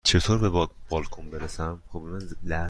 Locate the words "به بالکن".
0.37-1.29